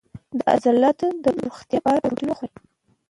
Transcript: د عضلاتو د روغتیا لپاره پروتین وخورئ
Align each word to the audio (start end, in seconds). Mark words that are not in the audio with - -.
د 0.37 0.39
عضلاتو 0.53 1.07
د 1.23 1.25
روغتیا 1.37 1.77
لپاره 1.79 2.01
پروتین 2.03 2.27
وخورئ 2.29 2.51